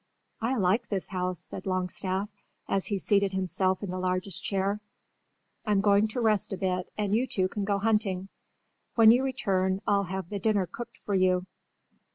[0.41, 2.27] "I like this house," said Longstaff,
[2.67, 4.81] as he seated himself in the largest chair.
[5.63, 8.29] "I'm going to rest a bit and you two can go hunting.
[8.95, 11.45] When you return I'll have the dinner cooked for you."